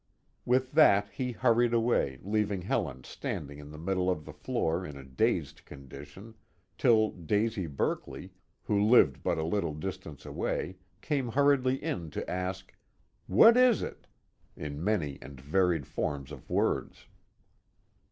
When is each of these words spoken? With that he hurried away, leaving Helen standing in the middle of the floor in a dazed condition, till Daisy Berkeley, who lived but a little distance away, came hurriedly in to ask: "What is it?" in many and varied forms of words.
With 0.45 0.71
that 0.71 1.09
he 1.11 1.31
hurried 1.31 1.75
away, 1.75 2.17
leaving 2.23 2.63
Helen 2.63 3.03
standing 3.03 3.59
in 3.59 3.69
the 3.69 3.77
middle 3.77 4.09
of 4.09 4.25
the 4.25 4.33
floor 4.33 4.83
in 4.83 4.97
a 4.97 5.03
dazed 5.03 5.63
condition, 5.63 6.33
till 6.75 7.11
Daisy 7.11 7.67
Berkeley, 7.67 8.31
who 8.63 8.81
lived 8.83 9.21
but 9.21 9.37
a 9.37 9.43
little 9.43 9.75
distance 9.75 10.25
away, 10.25 10.77
came 11.01 11.33
hurriedly 11.33 11.75
in 11.75 12.09
to 12.17 12.27
ask: 12.27 12.73
"What 13.27 13.55
is 13.55 13.83
it?" 13.83 14.07
in 14.55 14.83
many 14.83 15.19
and 15.21 15.39
varied 15.39 15.85
forms 15.85 16.31
of 16.31 16.49
words. 16.49 17.05